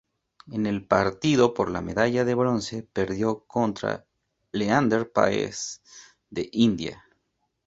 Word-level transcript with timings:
En 0.51 0.65
el 0.65 0.87
partido 0.87 1.53
por 1.53 1.69
la 1.69 1.79
medalla 1.83 2.25
de 2.25 2.33
Bronce 2.33 2.81
perdió 2.81 3.45
contra 3.45 4.07
Leander 4.51 5.11
Paes 5.11 5.83
de 6.31 6.49
India. 6.53 7.05